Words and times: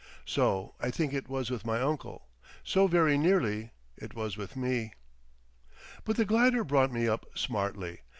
So 0.25 0.73
I 0.79 0.89
think 0.89 1.13
it 1.13 1.29
was 1.29 1.51
with 1.51 1.63
my 1.63 1.79
uncle; 1.79 2.27
so, 2.63 2.87
very 2.87 3.19
nearly, 3.19 3.69
it 3.95 4.15
was 4.15 4.35
with 4.35 4.55
me. 4.55 4.93
But 6.05 6.15
the 6.15 6.25
glider 6.25 6.63
brought 6.63 6.91
me 6.91 7.07
up 7.07 7.27
smartly. 7.35 7.99